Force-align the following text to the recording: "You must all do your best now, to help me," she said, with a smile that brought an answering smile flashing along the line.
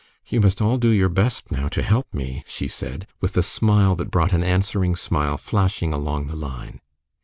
"You 0.25 0.41
must 0.41 0.63
all 0.63 0.79
do 0.79 0.89
your 0.89 1.09
best 1.09 1.51
now, 1.51 1.67
to 1.67 1.83
help 1.83 2.11
me," 2.11 2.43
she 2.47 2.67
said, 2.67 3.05
with 3.21 3.37
a 3.37 3.43
smile 3.43 3.93
that 3.97 4.09
brought 4.09 4.33
an 4.33 4.43
answering 4.43 4.95
smile 4.95 5.37
flashing 5.37 5.93
along 5.93 6.25
the 6.25 6.35
line. 6.35 6.81